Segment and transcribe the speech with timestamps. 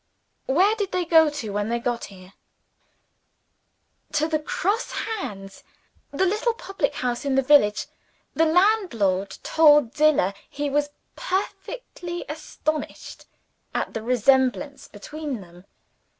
[0.47, 2.33] "Where did they go to, when they got here?"
[4.13, 5.63] "To the Cross Hands
[6.09, 7.85] the little public house in the village.
[8.33, 13.27] The landlord told Zillah he was perfectly astonished
[13.75, 15.65] at the resemblance between them.